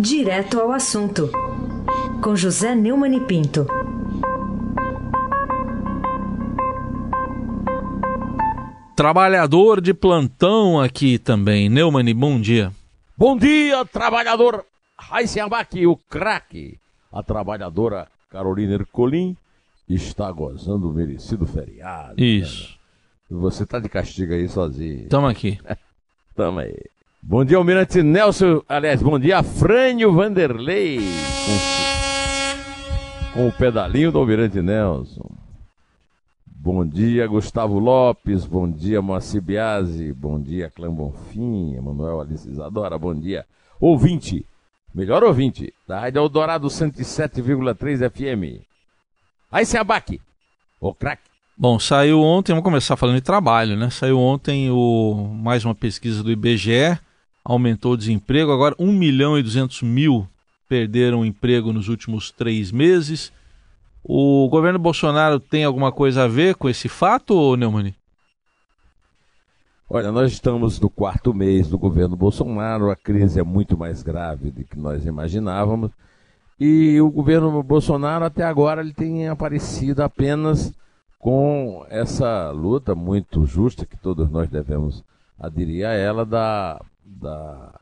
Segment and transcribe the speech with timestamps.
[0.00, 1.28] Direto ao assunto,
[2.22, 3.66] com José Neumann e Pinto.
[8.94, 11.68] Trabalhador de plantão aqui também.
[11.68, 12.72] Neumann, bom dia.
[13.16, 14.64] Bom dia, trabalhador
[14.96, 16.78] Raíssen Abac, o craque.
[17.12, 19.36] A trabalhadora Carolina Ercolim
[19.88, 22.22] está gozando o merecido feriado.
[22.22, 22.78] Isso.
[23.28, 23.36] Né?
[23.40, 25.08] Você tá de castigo aí sozinho.
[25.08, 25.58] Tamo aqui.
[26.36, 26.76] Tamo aí.
[27.22, 28.62] Bom dia, Almirante Nelson.
[28.68, 31.00] Aliás, bom dia, Frânio Vanderlei.
[33.34, 35.28] Com, com o pedalinho do Almirante Nelson.
[36.46, 38.46] Bom dia, Gustavo Lopes.
[38.46, 40.12] Bom dia, Moacir Biasi.
[40.12, 41.74] Bom dia, Clã Bonfim.
[41.74, 42.98] Emanuel Alice Isadora.
[42.98, 43.44] Bom dia,
[43.80, 44.46] ouvinte.
[44.94, 48.64] Melhor ouvinte, da Rádio Eldorado 107,3 FM.
[49.52, 50.20] Aí se abaque,
[50.80, 51.28] o craque.
[51.56, 53.90] Bom, saiu ontem, vamos começar falando de trabalho, né?
[53.90, 56.98] Saiu ontem o, mais uma pesquisa do IBGE
[57.48, 58.52] aumentou o desemprego.
[58.52, 60.28] Agora, 1 milhão e 200 mil
[60.68, 63.32] perderam emprego nos últimos três meses.
[64.04, 67.96] O governo Bolsonaro tem alguma coisa a ver com esse fato, Neumani?
[69.88, 74.50] Olha, nós estamos no quarto mês do governo Bolsonaro, a crise é muito mais grave
[74.50, 75.90] do que nós imaginávamos.
[76.60, 80.74] E o governo Bolsonaro, até agora, ele tem aparecido apenas
[81.18, 85.02] com essa luta muito justa que todos nós devemos
[85.40, 86.78] aderir a ela da
[87.08, 87.80] da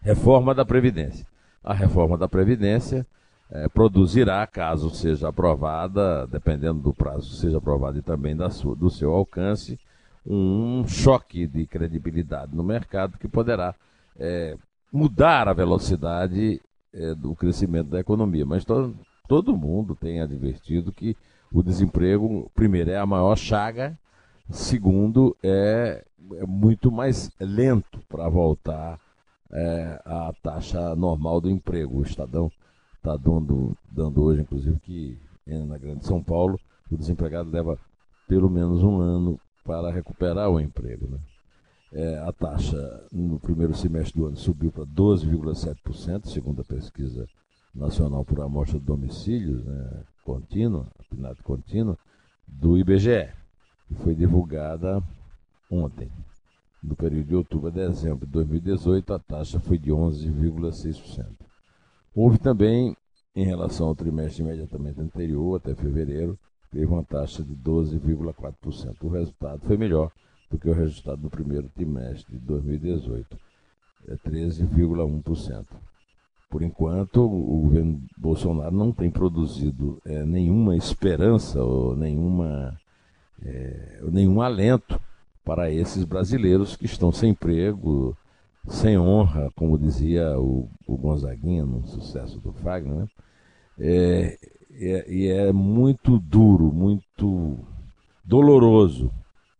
[0.00, 1.26] reforma da Previdência.
[1.62, 3.06] A reforma da Previdência
[3.50, 8.90] é, produzirá, caso seja aprovada, dependendo do prazo seja aprovada e também da sua, do
[8.90, 9.78] seu alcance,
[10.26, 13.74] um choque de credibilidade no mercado que poderá
[14.18, 14.56] é,
[14.92, 16.60] mudar a velocidade
[16.92, 18.46] é, do crescimento da economia.
[18.46, 18.96] Mas todo,
[19.28, 21.16] todo mundo tem advertido que
[21.52, 23.98] o desemprego, primeiro, é a maior chaga,
[24.50, 29.00] segundo, é é muito mais lento para voltar
[29.50, 31.98] é, à taxa normal do emprego.
[31.98, 32.50] O Estadão
[32.96, 36.58] está dando, dando hoje, inclusive, que na Grande São Paulo
[36.90, 37.78] o desempregado leva
[38.28, 41.08] pelo menos um ano para recuperar o emprego.
[41.08, 41.18] Né?
[41.92, 47.26] É, a taxa no primeiro semestre do ano subiu para 12,7%, segundo a pesquisa
[47.74, 51.98] nacional por amostra de domicílios né, contínua, PNAD contínua,
[52.46, 53.28] do IBGE,
[53.88, 55.02] que foi divulgada
[55.72, 56.10] ontem.
[56.82, 61.26] No período de outubro a dezembro de 2018, a taxa foi de 11,6%.
[62.14, 62.94] Houve também,
[63.34, 66.38] em relação ao trimestre imediatamente anterior, até fevereiro,
[66.70, 68.96] teve uma taxa de 12,4%.
[69.00, 70.10] O resultado foi melhor
[70.50, 73.38] do que o resultado do primeiro trimestre de 2018,
[74.08, 75.66] é 13,1%.
[76.50, 82.78] Por enquanto, o governo Bolsonaro não tem produzido é, nenhuma esperança ou nenhuma,
[83.42, 85.00] é, nenhum alento
[85.44, 88.16] para esses brasileiros que estão sem emprego,
[88.68, 93.06] sem honra, como dizia o, o Gonzaguinha no sucesso do Fagner, né?
[93.78, 94.38] É,
[94.74, 97.58] é, e é muito duro, muito
[98.24, 99.10] doloroso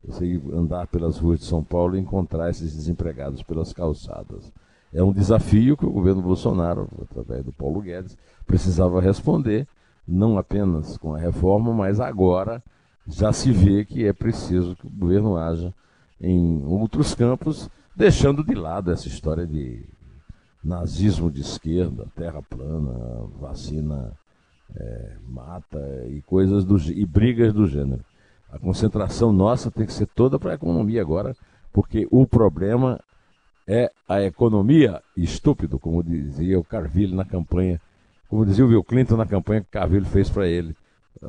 [0.04, 4.52] você andar pelas ruas de São Paulo e encontrar esses desempregados pelas calçadas.
[4.92, 8.16] É um desafio que o governo Bolsonaro, através do Paulo Guedes,
[8.46, 9.66] precisava responder,
[10.06, 12.62] não apenas com a reforma, mas agora
[13.06, 15.74] já se vê que é preciso que o governo haja
[16.20, 19.84] em outros campos, deixando de lado essa história de
[20.62, 24.12] nazismo de esquerda, terra plana, vacina
[24.74, 28.04] é, mata e coisas do e brigas do gênero.
[28.50, 31.34] A concentração nossa tem que ser toda para a economia agora,
[31.72, 33.00] porque o problema
[33.66, 37.80] é a economia estúpido, como dizia o Carvilho na campanha,
[38.28, 40.76] como dizia o Bill Clinton na campanha que o Carvilho fez para ele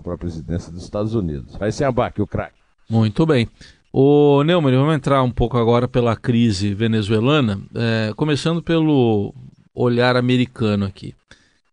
[0.02, 1.56] para a presidência dos Estados Unidos.
[1.58, 2.58] Vai ser abaque o craque.
[2.90, 3.48] Muito bem.
[3.92, 9.34] O Neumann, vamos entrar um pouco agora pela crise venezuelana, é, começando pelo
[9.74, 11.14] olhar americano aqui.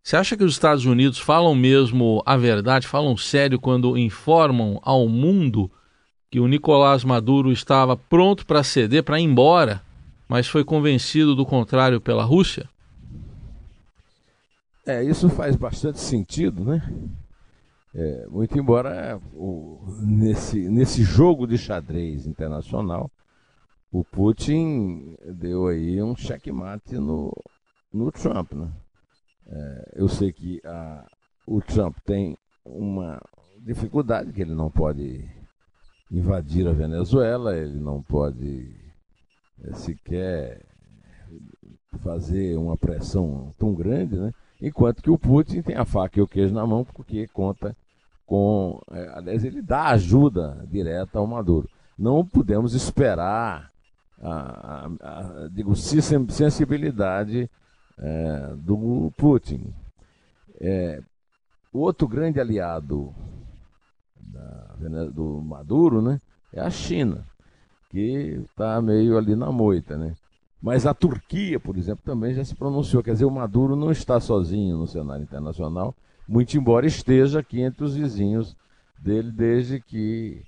[0.03, 5.09] Você acha que os Estados Unidos falam mesmo a verdade, falam sério quando informam ao
[5.09, 5.71] mundo
[6.31, 9.83] que o Nicolás Maduro estava pronto para ceder, para ir embora,
[10.29, 12.69] mas foi convencido do contrário pela Rússia?
[14.87, 16.83] É, isso faz bastante sentido, né?
[17.95, 23.11] É, muito embora o, nesse, nesse jogo de xadrez internacional,
[23.91, 27.33] o Putin deu aí um checkmate no,
[27.93, 28.53] no Trump.
[28.53, 28.71] Né?
[29.49, 31.05] É, eu sei que a,
[31.47, 33.21] o Trump tem uma
[33.59, 35.29] dificuldade que ele não pode
[36.11, 38.73] invadir a Venezuela, ele não pode
[39.65, 40.65] é, sequer
[41.99, 44.33] fazer uma pressão tão grande, né?
[44.61, 47.77] Enquanto que o Putin tem a faca e o queijo na mão porque conta
[48.27, 48.81] com.
[48.93, 51.69] É, aliás, ele dá ajuda direta ao Maduro.
[51.99, 53.71] Não podemos esperar,
[54.23, 57.51] a, a, a, digo, sensibilidade
[57.99, 59.75] é, do Putin.
[60.61, 61.03] É,
[61.73, 63.15] outro grande aliado
[64.17, 66.21] da, do Maduro né,
[66.53, 67.27] é a China,
[67.91, 69.97] que está meio ali na moita.
[69.97, 70.15] Né?
[70.63, 73.03] Mas a Turquia, por exemplo, também já se pronunciou.
[73.03, 75.95] Quer dizer, o Maduro não está sozinho no cenário internacional,
[76.29, 78.57] muito embora esteja aqui entre os vizinhos
[78.99, 80.43] dele desde que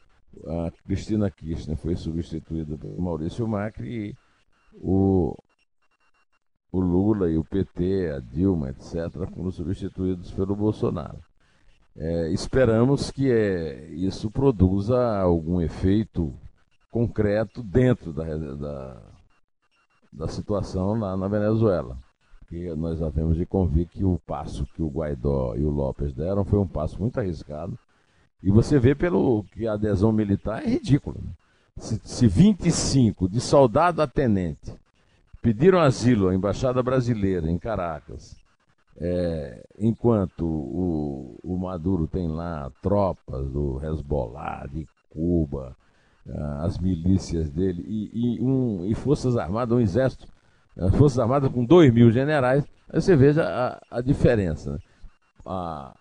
[0.47, 4.17] a Cristina Kirchner foi substituída por Maurício Macri e
[4.81, 5.37] o,
[6.71, 11.19] o Lula e o PT, a Dilma, etc., foram substituídos pelo Bolsonaro.
[11.97, 16.33] É, esperamos que é, isso produza algum efeito
[16.91, 19.03] concreto dentro da, da,
[20.13, 21.97] da situação lá na Venezuela.
[22.41, 26.45] Porque nós havemos de convir que o passo que o Guaidó e o López deram
[26.45, 27.79] foi um passo muito arriscado.
[28.43, 31.17] E você vê pelo que a adesão militar é ridícula.
[31.23, 31.31] Né?
[31.79, 34.75] Se, se 25 de soldado a tenente
[35.41, 38.37] pediram asilo à Embaixada Brasileira em Caracas,
[38.97, 45.77] é, enquanto o, o, Maduro tem lá tropas do Hezbollah, de Cuba,
[46.61, 50.27] as milícias dele e, e, um, e Forças Armadas, um exército,
[50.77, 54.73] as Forças Armadas com 2 mil generais, aí você veja a, a diferença.
[54.73, 54.79] Né?
[55.45, 55.95] A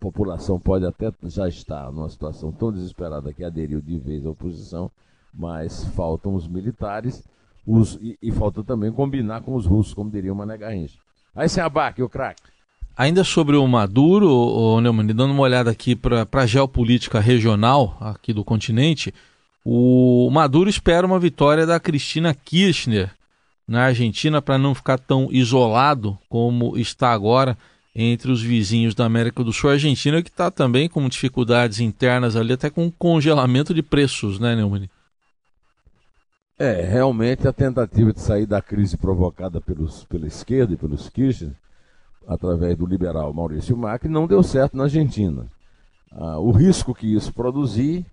[0.00, 4.90] população pode até já estar numa situação tão desesperada que aderiu de vez à oposição,
[5.32, 7.22] mas faltam os militares
[7.66, 10.98] os, e, e falta também combinar com os russos, como diria o Mané Garrincha.
[11.34, 12.42] Aí sem abaque, o craque.
[12.96, 18.32] Ainda sobre o Maduro, o Neumann, dando uma olhada aqui para a geopolítica regional aqui
[18.32, 19.14] do continente,
[19.64, 23.10] o Maduro espera uma vitória da Cristina Kirchner
[23.68, 27.56] na Argentina para não ficar tão isolado como está agora
[27.94, 29.70] entre os vizinhos da América do Sul.
[29.70, 34.56] A Argentina que está também com dificuldades internas ali, até com congelamento de preços, né,
[34.56, 34.88] Neumann?
[36.58, 41.54] É, realmente a tentativa de sair da crise provocada pelos, pela esquerda e pelos Kirchner,
[42.26, 45.46] através do liberal Maurício Macri, não deu certo na Argentina.
[46.12, 48.04] Ah, o risco que isso produzir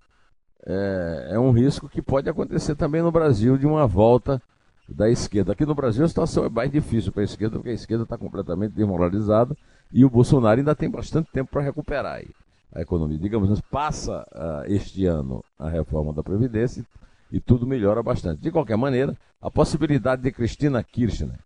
[0.67, 4.41] é, é, um risco que pode acontecer também no Brasil de uma volta
[4.87, 5.53] da esquerda.
[5.53, 8.17] Aqui no Brasil a situação é mais difícil para a esquerda, porque a esquerda está
[8.17, 9.55] completamente desmoralizada
[9.93, 12.27] e o Bolsonaro ainda tem bastante tempo para recuperar aí
[12.73, 13.17] a economia.
[13.17, 16.85] Digamos, passa uh, este ano a reforma da Previdência
[17.31, 18.41] e tudo melhora bastante.
[18.41, 21.39] De qualquer maneira, a possibilidade de Cristina Kirchner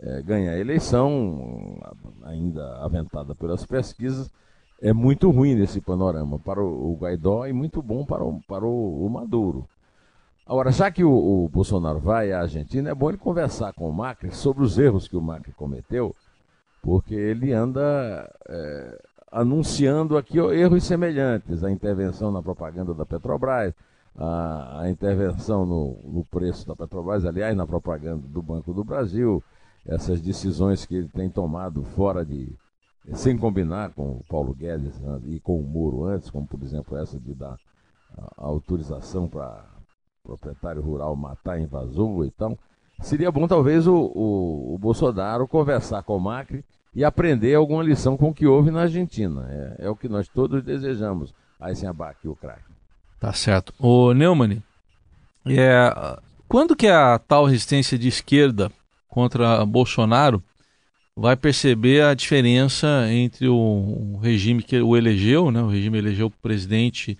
[0.00, 1.76] é, ganhar a eleição,
[2.22, 4.30] ainda aventada pelas pesquisas,
[4.80, 9.08] é muito ruim nesse panorama para o, Guaidó e muito bom para o, para o
[9.08, 9.68] Maduro.
[10.46, 13.92] Agora, já que o, o, Bolsonaro vai à Argentina, é bom ele conversar com o
[13.92, 16.14] Macri sobre os erros que o Macri cometeu,
[16.82, 23.74] porque ele anda é, anunciando aqui erros semelhantes, a intervenção na propaganda da Petrobras,
[24.16, 29.42] a, a intervenção no, no, preço da Petrobras, aliás, na propaganda do Banco do Brasil,
[29.86, 32.52] essas decisões que ele tem tomado fora de.
[33.14, 36.96] Sem combinar com o Paulo Guedes né, e com o Moro antes, como por exemplo
[36.96, 37.56] essa de dar
[38.16, 39.64] a, autorização para
[40.22, 42.58] proprietário rural matar invasor e então,
[43.00, 46.64] seria bom talvez o, o, o, Bolsonaro conversar com o Macri
[46.94, 49.46] e aprender alguma lição com o que houve na Argentina.
[49.48, 51.34] É, é o que nós todos desejamos.
[51.74, 52.70] Sem abaque o craque.
[53.18, 53.74] Tá certo.
[53.80, 54.62] O Neumann,
[55.46, 58.70] é, quando que a tal resistência de esquerda
[59.08, 60.42] contra Bolsonaro
[61.20, 66.28] vai perceber a diferença entre o, o regime que o elegeu, né, o regime elegeu
[66.28, 67.18] o presidente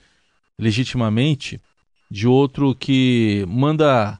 [0.57, 1.61] legitimamente,
[2.09, 4.19] de outro que manda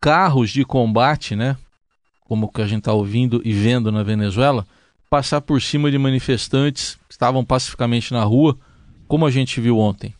[0.00, 1.56] carros de combate, né,
[2.22, 4.66] como que a gente está ouvindo e vendo na Venezuela,
[5.08, 8.58] passar por cima de manifestantes que estavam pacificamente na rua,
[9.06, 10.12] como a gente viu ontem.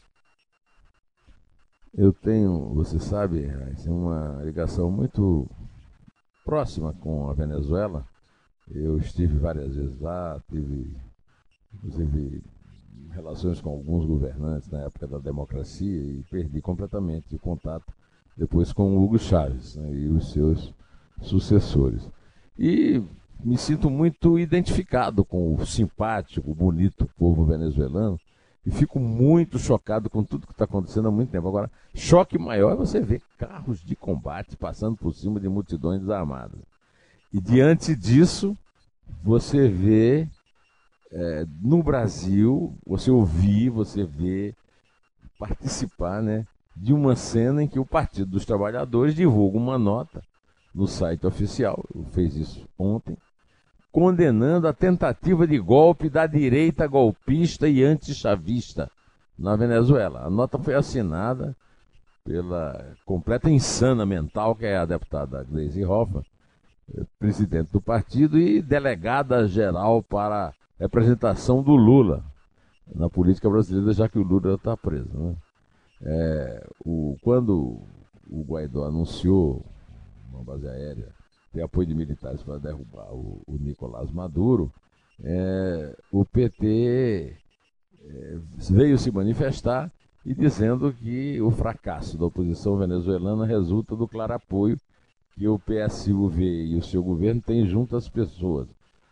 [1.92, 3.50] Eu tenho, você sabe,
[3.86, 5.50] uma ligação muito
[6.44, 8.06] próxima com a Venezuela.
[8.70, 10.94] Eu estive várias vezes lá, tive
[11.74, 12.42] inclusive
[13.10, 17.92] relações com alguns governantes na época da democracia e perdi completamente o contato
[18.36, 20.72] depois com o Hugo Chávez né, e os seus
[21.20, 22.08] sucessores.
[22.58, 23.02] E
[23.44, 28.18] me sinto muito identificado com o simpático, bonito povo venezuelano
[28.64, 31.48] e fico muito chocado com tudo que está acontecendo há muito tempo.
[31.48, 36.60] Agora, choque maior é você ver carros de combate passando por cima de multidões desarmadas.
[37.32, 38.56] E diante disso,
[39.22, 40.28] você vê
[41.10, 44.54] é, no Brasil, você ouvir, você vê
[45.38, 46.46] participar né,
[46.76, 50.22] de uma cena em que o Partido dos Trabalhadores divulga uma nota
[50.74, 53.16] no site oficial, fez isso ontem,
[53.90, 58.90] condenando a tentativa de golpe da direita golpista e antichavista
[59.38, 60.24] na Venezuela.
[60.24, 61.54] A nota foi assinada
[62.24, 66.24] pela completa insana mental, que é a deputada Gleisi Hoffmann,
[67.18, 72.24] presidente do partido e delegada geral para representação do Lula
[72.94, 75.08] na política brasileira, já que o Lula está preso.
[75.12, 75.36] Né?
[76.02, 77.80] É, o, quando
[78.28, 79.64] o Guaidó anunciou
[80.30, 81.08] uma base aérea
[81.52, 84.72] ter apoio de militares para derrubar o, o Nicolás Maduro,
[85.22, 87.36] é, o PT
[88.04, 88.38] é,
[88.70, 89.92] veio se manifestar
[90.24, 94.78] e dizendo que o fracasso da oposição venezuelana resulta do claro apoio
[95.34, 98.68] que o PSUV e o seu governo têm junto às pessoas,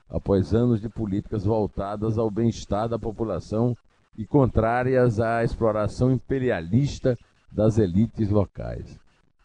[0.08, 3.76] após anos de políticas voltadas ao bem-estar da população
[4.16, 7.16] e contrárias à exploração imperialista
[7.50, 8.98] das elites locais.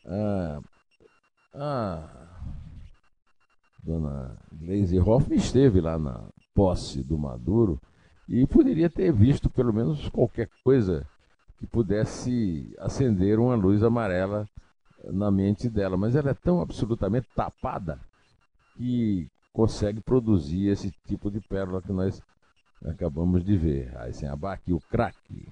[0.05, 0.59] Ah,
[1.53, 2.09] ah,
[3.83, 7.79] dona Gleisi Hoffmann esteve lá na posse do Maduro
[8.27, 11.05] e poderia ter visto pelo menos qualquer coisa
[11.57, 14.47] que pudesse acender uma luz amarela
[15.11, 17.99] na mente dela, mas ela é tão absolutamente tapada
[18.77, 22.21] que consegue produzir esse tipo de pérola que nós
[22.85, 23.91] acabamos de ver.
[23.97, 25.47] Aí sem abaque, o craque.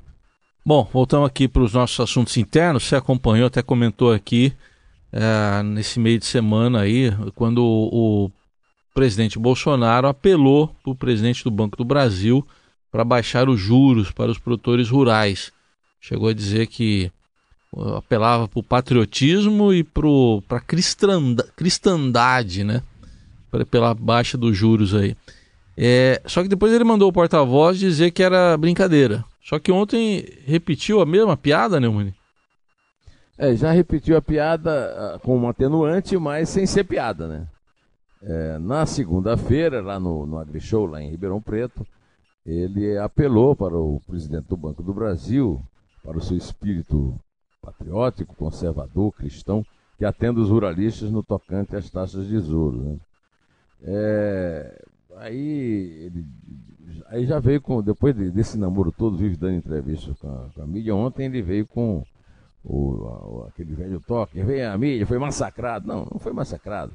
[0.66, 2.84] Bom, voltamos aqui para os nossos assuntos internos.
[2.84, 4.54] Você acompanhou, até comentou aqui
[5.12, 8.32] é, nesse meio de semana aí, quando o, o
[8.94, 12.46] presidente Bolsonaro apelou para o presidente do Banco do Brasil
[12.92, 15.52] para baixar os juros para os produtores rurais.
[16.00, 17.12] Chegou a dizer que
[17.98, 20.62] apelava para o patriotismo e para a
[21.56, 22.82] cristandade, né?
[23.70, 25.16] Pela baixa dos juros aí.
[25.78, 29.24] É, só que depois ele mandou o porta-voz dizer que era brincadeira.
[29.44, 32.14] Só que ontem repetiu a mesma piada, né, Muni?
[33.38, 34.72] É, já repetiu a piada
[35.16, 37.48] ah, com um atenuante, mas sem ser piada, né?
[38.22, 41.86] É, na segunda-feira, lá no, no AgriShow, lá em Ribeirão Preto,
[42.46, 45.62] ele apelou para o presidente do Banco do Brasil,
[46.04, 47.20] para o seu espírito
[47.64, 49.66] patriótico, conservador, cristão,
[49.98, 52.84] que atende os ruralistas no tocante às taxas de juros.
[52.84, 52.98] Né?
[53.84, 54.86] É,
[55.18, 56.26] aí, ele,
[57.08, 60.68] aí já veio com, depois desse namoro todo, vive dando entrevista com a, com a
[60.68, 62.04] mídia, ontem ele veio com
[62.64, 65.88] o, aquele velho toque, veio a mídia, foi massacrado.
[65.88, 66.94] Não, não foi massacrado.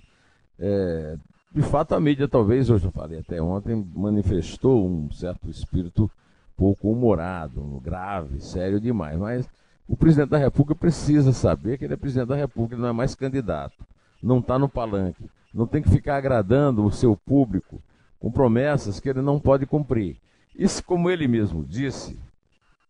[0.58, 1.16] É,
[1.54, 6.10] de fato, a mídia, talvez, hoje eu falei até ontem, manifestou um certo espírito
[6.56, 9.48] pouco humorado, grave, sério demais, mas
[9.88, 13.14] o presidente da República precisa saber que ele é presidente da República, não é mais
[13.14, 13.84] candidato,
[14.22, 17.82] não está no palanque, não tem que ficar agradando o seu público
[18.20, 20.18] com promessas que ele não pode cumprir.
[20.54, 22.18] Isso, como ele mesmo disse,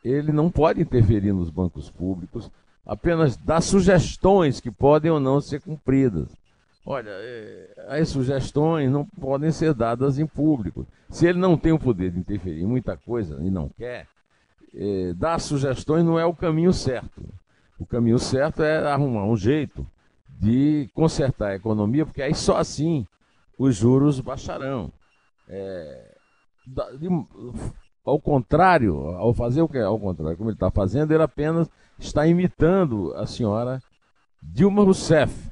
[0.03, 2.51] ele não pode interferir nos bancos públicos,
[2.85, 6.29] apenas dar sugestões que podem ou não ser cumpridas.
[6.85, 10.87] Olha, é, as sugestões não podem ser dadas em público.
[11.11, 14.07] Se ele não tem o poder de interferir em muita coisa e não quer,
[14.75, 17.23] é, dar sugestões não é o caminho certo.
[17.79, 19.87] O caminho certo é arrumar um jeito
[20.29, 23.07] de consertar a economia, porque aí só assim
[23.59, 24.93] os juros baixarão.
[25.49, 26.15] É,
[26.67, 27.09] de,
[28.05, 32.27] ao contrário, ao fazer o que ao contrário, como ele está fazendo, ele apenas está
[32.27, 33.83] imitando a senhora
[34.43, 35.51] Dilma Rousseff,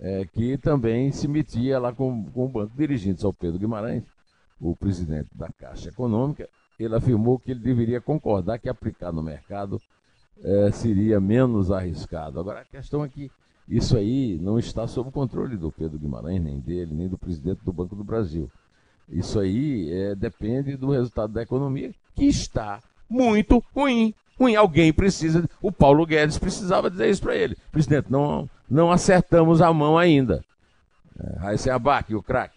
[0.00, 4.04] é, que também se metia lá com, com o banco dirigindo ao Pedro Guimarães,
[4.60, 6.48] o presidente da Caixa Econômica,
[6.84, 9.80] ele afirmou que ele deveria concordar que aplicar no mercado
[10.42, 12.38] é, seria menos arriscado.
[12.38, 13.30] Agora, a questão é que
[13.68, 17.72] isso aí não está sob controle do Pedro Guimarães, nem dele, nem do presidente do
[17.72, 18.50] Banco do Brasil.
[19.08, 24.14] Isso aí é, depende do resultado da economia, que está muito ruim.
[24.38, 24.54] Ruim.
[24.54, 25.48] Alguém precisa.
[25.62, 27.56] O Paulo Guedes precisava dizer isso para ele.
[27.72, 30.44] Presidente, não, não acertamos a mão ainda.
[31.18, 32.55] É, aí você abaque o craque.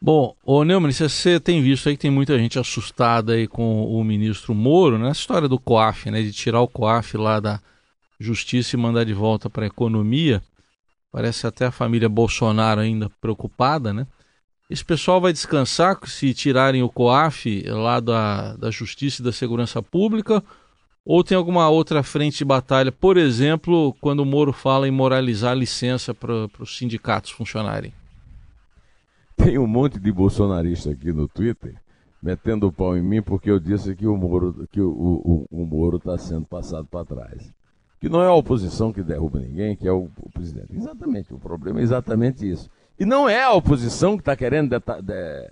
[0.00, 4.04] Bom, ô Neumann, você tem visto aí que tem muita gente assustada aí com o
[4.04, 5.10] ministro Moro, né?
[5.10, 7.60] história do COAF, né, de tirar o COAF lá da
[8.18, 10.40] justiça e mandar de volta para a economia.
[11.10, 14.06] Parece até a família Bolsonaro ainda preocupada, né?
[14.70, 19.82] Esse pessoal vai descansar se tirarem o COAF lá da, da Justiça e da Segurança
[19.82, 20.44] Pública?
[21.04, 25.52] Ou tem alguma outra frente de batalha, por exemplo, quando o Moro fala em moralizar
[25.52, 27.94] a licença para os sindicatos funcionarem?
[29.38, 31.74] Tem um monte de bolsonarista aqui no Twitter
[32.22, 35.64] metendo o pau em mim porque eu disse que o Moro que o, o, o
[35.64, 37.52] Moro está sendo passado para trás.
[38.00, 40.76] Que não é a oposição que derruba ninguém, que é o, o, presidente.
[40.76, 42.70] Exatamente, o problema é exatamente isso.
[42.98, 45.50] E não é a oposição que está querendo de, de,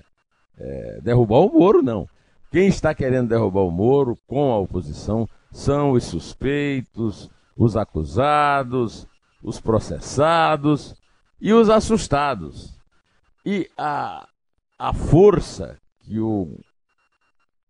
[0.58, 2.08] é, derrubar o Moro, não.
[2.52, 9.08] Quem está querendo derrubar o Moro com a oposição são os suspeitos, os acusados,
[9.42, 10.94] os processados
[11.40, 12.75] e os assustados.
[13.48, 14.26] E a,
[14.76, 16.58] a força que o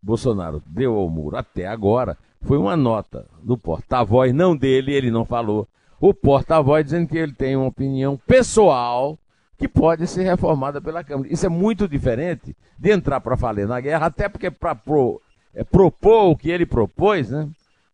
[0.02, 5.26] Bolsonaro deu ao muro até agora foi uma nota do porta-voz, não dele, ele não
[5.26, 5.68] falou.
[6.00, 9.18] O porta-voz dizendo que ele tem uma opinião pessoal
[9.58, 11.30] que pode ser reformada pela Câmara.
[11.30, 15.20] Isso é muito diferente de entrar para valer na guerra, até porque para pro,
[15.54, 17.50] é, propor o que ele propôs, né,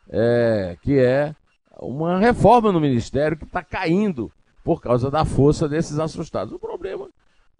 [0.08, 1.34] é, que é
[1.80, 4.30] uma reforma no Ministério que está caindo
[4.62, 6.54] por causa da força desses assustados.
[6.54, 7.08] O problema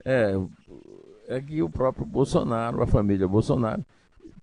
[0.04, 0.34] é,
[1.28, 3.84] é que o próprio Bolsonaro, a família Bolsonaro,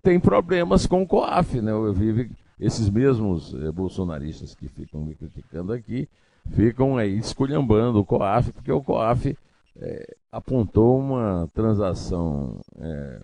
[0.02, 1.62] tem problemas com o COAF.
[1.62, 1.72] Né?
[1.72, 6.10] Eu vivo esses mesmos eh, bolsonaristas que ficam me criticando aqui,
[6.52, 9.38] ficam aí esculhambando o COAF, porque o COAF
[9.78, 13.20] é, apontou uma transação é,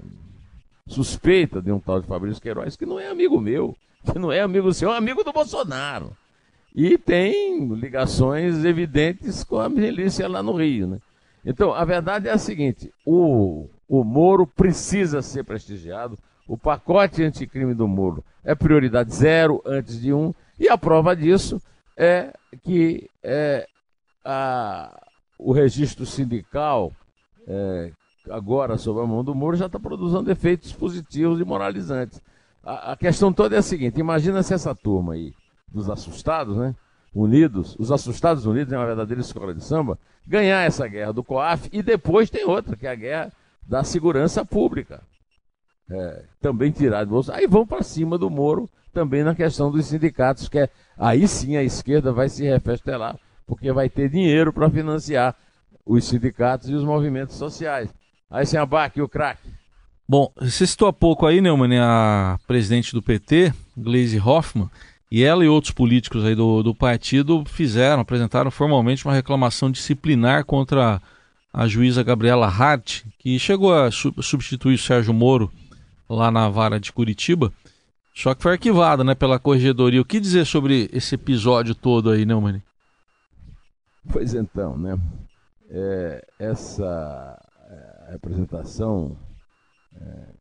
[0.87, 3.75] suspeita de um tal de Fabrício Queiroz, que não é amigo meu,
[4.11, 6.15] que não é amigo seu, é amigo do Bolsonaro.
[6.73, 10.87] E tem ligações evidentes com a milícia lá no Rio.
[10.87, 10.99] Né?
[11.45, 17.73] Então, a verdade é a seguinte: o, o Moro precisa ser prestigiado, o pacote anticrime
[17.73, 21.61] do Moro é prioridade zero antes de um, e a prova disso
[21.97, 22.33] é
[22.63, 23.67] que é,
[24.23, 25.01] a,
[25.37, 26.91] o registro sindical,
[27.47, 27.91] é,
[28.29, 32.21] agora sob a mão do Moro, já está produzindo efeitos positivos e moralizantes.
[32.63, 35.33] A, a, questão toda é a seguinte: imagina se essa turma aí,
[35.67, 36.75] dos assustados, né?
[37.15, 41.69] Unidos, os assustados unidos é uma verdadeira escola de samba, ganhar essa guerra do COAF
[41.71, 43.31] e depois tem outra, que é a guerra
[43.65, 45.01] da segurança pública.
[45.89, 47.31] É, também tirar do bolso.
[47.31, 51.55] Aí vão para cima do Moro, também na questão dos sindicatos, que é, aí sim
[51.55, 53.17] a esquerda vai se refestelar,
[53.47, 55.35] porque vai ter dinheiro para financiar
[55.85, 57.93] os sindicatos e os movimentos sociais.
[58.29, 59.47] Aí sem abaque o craque.
[60.07, 64.69] Bom, você citou há pouco aí, Neumann, a presidente do PT, Gleisi Hoffmann,
[65.11, 70.45] e ela e outros políticos aí do, do partido fizeram, apresentaram formalmente uma reclamação disciplinar
[70.45, 71.01] contra
[71.53, 75.51] a juíza Gabriela Hart, que chegou a su substituir o Sérgio Moro
[76.09, 77.53] lá na vara de Curitiba,
[78.13, 80.01] só que foi arquivada né, pela corregedoria.
[80.01, 82.61] O que dizer sobre esse episódio todo aí, Neumann?
[84.11, 84.97] Pois então, né?
[85.69, 89.17] É, essa é, representação
[89.99, 90.35] é,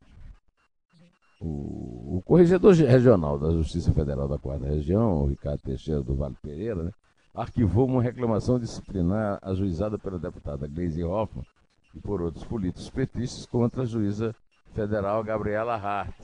[1.47, 6.83] o, corregedor regional da Justiça Federal da Quarta Região, o Ricardo Teixeira do Vale Pereira,
[6.83, 6.91] né,
[7.33, 11.45] arquivou uma reclamação disciplinar ajuizada pela deputada Gleisi Hoffmann
[11.93, 14.35] e por outros políticos petistas contra a juíza
[14.73, 16.15] federal Gabriela Hart.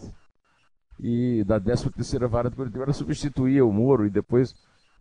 [1.00, 4.56] E da 13ª Vara de Curitiba, ela substituía o Moro e depois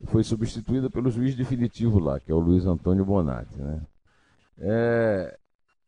[0.07, 3.59] foi substituída pelo juiz definitivo lá, que é o Luiz Antônio Bonatti.
[3.59, 3.81] Né?
[4.59, 5.39] É,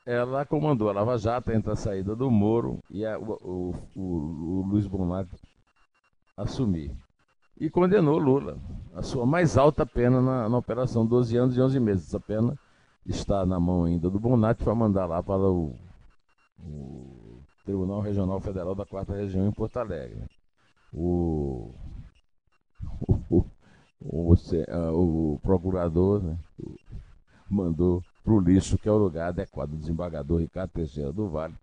[0.05, 4.67] ela comandou a Lava Jato entre a saída do Moro e a, o, o, o,
[4.67, 5.37] Luiz Bonatti
[6.37, 6.91] assumir.
[7.59, 8.59] E condenou Lula,
[8.95, 12.09] a sua mais alta pena na, na operação, 12 anos e 11 meses.
[12.09, 12.59] Essa pena
[13.07, 15.77] está na mão ainda do Bonatti para mandar lá para o,
[16.59, 20.25] o, Tribunal Regional Federal da Quarta Região em Porto Alegre.
[20.93, 21.73] O,
[23.31, 23.47] o,
[24.01, 26.37] o, o procurador né,
[27.49, 29.73] mandou para o lixo, que é o lugar adequado.
[29.73, 31.55] O desembargador Ricardo Teixeira do Vale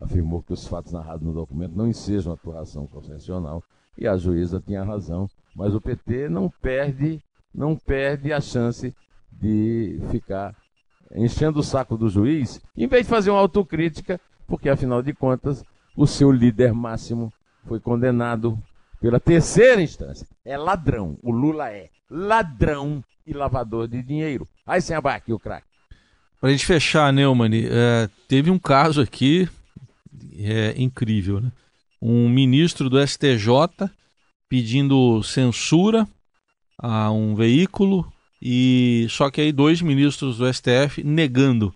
[0.00, 3.62] afirmou que os fatos narrados no documento não ensejam atuação constitucional
[3.96, 7.22] e a juíza tinha razão, mas o PT não perde,
[7.54, 8.94] não perde a chance
[9.32, 10.54] de ficar
[11.14, 15.64] enchendo o saco do juiz, em vez de fazer uma autocrítica, porque afinal de contas
[15.96, 17.32] o seu líder máximo
[17.66, 18.58] foi condenado
[19.00, 20.26] pela terceira instância.
[20.44, 24.46] É ladrão, o Lula é ladrão e lavador de dinheiro.
[24.66, 25.66] Aí sem abaque o craque.
[26.40, 29.48] Para a gente fechar, Neumann, é, teve um caso aqui
[30.38, 31.50] é, incrível, né?
[32.00, 33.90] Um ministro do STJ
[34.48, 36.06] pedindo censura
[36.78, 41.74] a um veículo e só que aí dois ministros do STF negando.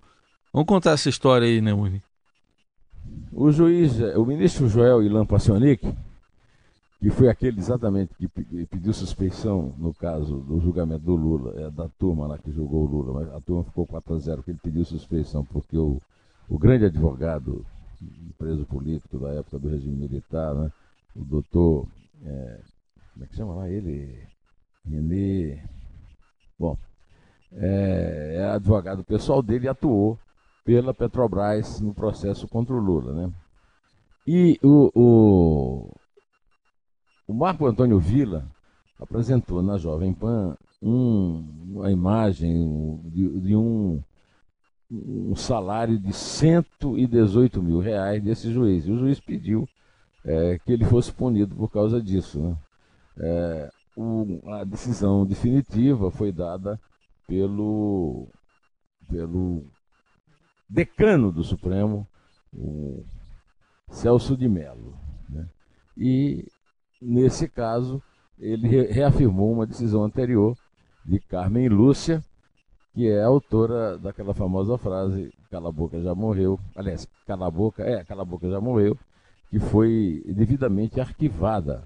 [0.53, 2.01] Vamos contar essa história aí, Neumann.
[3.31, 5.85] O juiz, o ministro Joel Ilan Passionic,
[7.01, 8.27] que foi aquele exatamente que
[8.67, 12.85] pediu suspeição no caso do julgamento do Lula, é da turma lá que julgou o
[12.85, 15.99] Lula, mas a turma ficou 4 a 0 que ele pediu suspeição porque o,
[16.47, 17.65] o grande advogado,
[18.37, 20.71] preso político da época do regime militar, né,
[21.15, 21.87] o doutor,
[22.23, 22.59] é,
[23.13, 24.15] como é que chama lá ele?
[24.87, 25.59] Renê,
[26.59, 26.77] bom,
[27.51, 30.19] é, é advogado pessoal dele e atuou
[30.63, 33.33] pela Petrobras no processo contra o Lula, né?
[34.27, 36.00] E o, o
[37.31, 38.45] o Marco Antônio Villa
[38.99, 44.03] apresentou na Jovem Pan um, uma imagem de, de um,
[44.91, 48.85] um, salário de 118 mil reais desse juiz.
[48.85, 49.65] E o juiz pediu
[50.25, 52.37] é, que ele fosse punido por causa disso.
[52.41, 52.57] Né?
[53.17, 56.77] É, o, a decisão definitiva foi dada
[57.25, 58.27] pelo,
[59.09, 59.63] pelo
[60.69, 62.05] decano do Supremo,
[62.53, 63.05] o
[63.89, 64.97] Celso de Mello.
[65.29, 65.47] Né?
[65.97, 66.45] E
[67.01, 68.01] Nesse caso,
[68.39, 70.55] ele reafirmou uma decisão anterior
[71.03, 72.23] de Carmen Lúcia,
[72.93, 76.57] que é autora daquela famosa frase Cala a boca já morreu.
[76.75, 78.97] Aliás, Cala a boca, é, Cala a boca já morreu,
[79.49, 81.83] que foi devidamente arquivada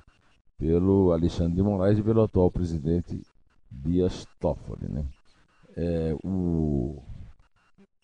[0.57, 3.19] pelo Alexandre de Moraes e pelo atual presidente
[3.71, 4.87] Dias Toffoli.
[4.87, 5.03] Né?
[5.75, 7.01] É, o,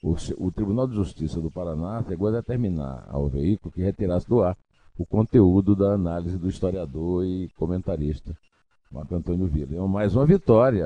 [0.02, 4.42] o, o, Tribunal de Justiça do Paraná chegou a determinar ao veículo que retirasse do
[4.42, 4.58] ar
[5.02, 8.38] o conteúdo da análise do historiador e comentarista
[8.92, 9.76] Marco Antônio Vila.
[9.76, 10.86] É mais uma vitória,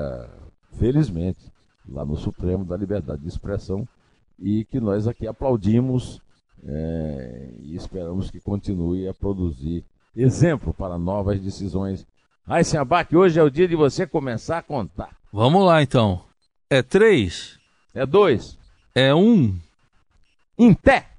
[0.78, 1.40] felizmente,
[1.86, 3.86] lá no Supremo da Liberdade de Expressão
[4.38, 6.20] e que nós aqui aplaudimos
[6.64, 9.84] é, e esperamos que continue a produzir
[10.16, 12.06] exemplo para novas decisões.
[12.46, 15.14] Raíssa Abac, hoje é o dia de você começar a contar.
[15.30, 16.22] Vamos lá então.
[16.70, 17.58] É três?
[17.92, 18.56] É dois?
[18.94, 19.58] É um?
[20.58, 21.15] Em pé!